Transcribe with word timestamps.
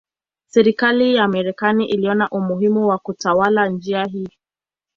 Serikali 0.47 1.15
ya 1.15 1.27
Marekani 1.27 1.85
iliona 1.85 2.29
umuhimu 2.29 2.87
wa 2.87 2.97
kutawala 2.97 3.69
njia 3.69 4.05
hii. 4.05 4.29